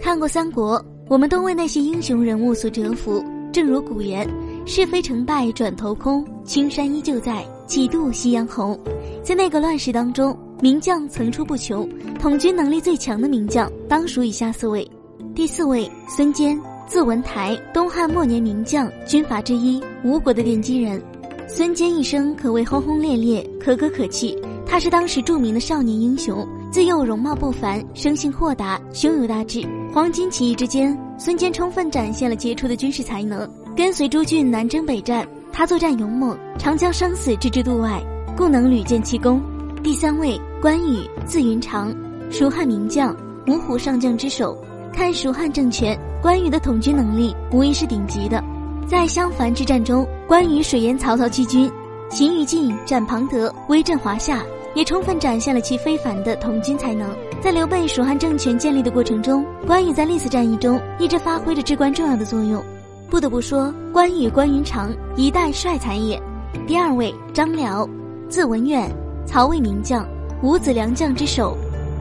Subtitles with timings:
[0.00, 3.24] 看过三国，我们都为那些英雄人物所折服。
[3.52, 4.28] 正如古言
[4.66, 8.78] ：“是非成败转头空，青山依旧在，几度夕阳红。”
[9.22, 11.88] 在那个乱世当中，名将层出不穷，
[12.18, 14.90] 统军能力最强的名将当属以下四位：
[15.34, 16.58] 第四位孙坚，
[16.88, 21.00] 字文台，东汉末年名将，军阀之一，吴国的奠基人。
[21.46, 24.34] 孙坚一生可谓轰轰烈烈，可歌可泣。
[24.64, 29.62] 他是当时著名的少年英雄，自幼容貌不凡，生性豁达，胸有大志。
[29.92, 33.46] 黄巾起义之间，孙坚充分展现了杰出的军事才能。
[33.76, 38.02] 跟随朱俊南征北战，他作战勇猛，常将生死置之度外，
[38.34, 39.38] 故能屡建奇功。
[39.82, 41.94] 第三位关羽，字云长，
[42.30, 43.14] 蜀汉名将，
[43.46, 44.56] 五虎上将之首。
[44.94, 48.42] 看蜀汉政权，关羽的统军能力无疑是顶级的。
[48.88, 51.70] 在襄樊之战中，关羽水淹曹操七军，
[52.08, 54.42] 擒于禁，斩庞德，威震华夏，
[54.74, 57.08] 也充分展现了其非凡的统军才能。
[57.40, 62.62] 在刘备蜀汉政权建立的过程中，关羽在历次战役中一直发挥着至关重要的作用。
[63.10, 66.20] 不得不说，关羽关云长一代帅才也。
[66.66, 67.88] 第二位张辽，
[68.28, 68.90] 字文远，
[69.26, 70.06] 曹魏名将，
[70.42, 71.56] 五子良将之首。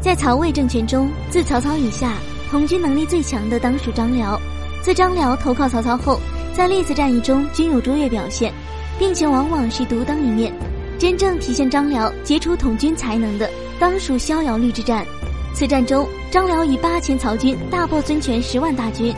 [0.00, 2.14] 在曹魏政权中，自曹操以下，
[2.50, 4.38] 统军能力最强的当属张辽。
[4.82, 6.20] 自张辽投靠曹操后，
[6.52, 8.52] 在历次战役中均有卓越表现，
[8.98, 10.52] 并且往往是独当一面。
[11.02, 15.04] 真正体现张辽杰出统军才能的，当属逍遥率之战。
[15.52, 19.12] 此战中，张辽以八千曹军大破孙权十万大军，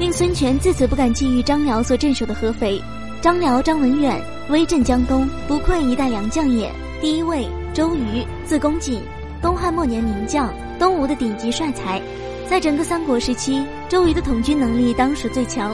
[0.00, 2.82] 令孙权自此不敢觊觎张辽所镇守的合肥。
[3.20, 6.68] 张辽张文远威震江东，不愧一代良将也。
[7.00, 9.00] 第一位周瑜，字公瑾，
[9.40, 12.02] 东汉末年名将，东吴的顶级帅才。
[12.48, 15.72] 在整个三国时期，周瑜的统军能力当属最强。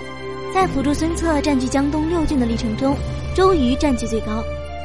[0.53, 2.95] 在辅助孙策占据江东六郡的历程中，
[3.35, 4.45] 周瑜占据最高。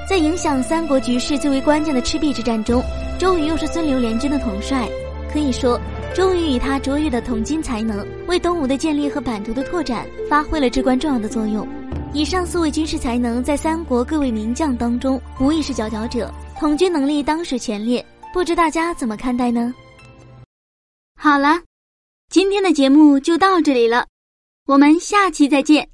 [0.10, 2.84] 在影响三国局势最为关键的赤壁之战中，
[3.20, 4.90] 周瑜又是孙刘联军的统帅。
[5.32, 5.80] 可以说，
[6.16, 11.68] 周瑜以他卓越的统军才能，为东吴的建立和版图的拓展发挥了至关重要的作用。
[12.12, 18.04] 以上四位军事才能，在三国各位名将当中，无疑是佼佼者，统军能力当属前列。
[18.34, 19.72] 不知大家怎么看待呢？
[21.16, 21.62] 好了。
[22.32, 24.08] 今天的节目就到这里了，
[24.66, 25.88] 我们下期再见。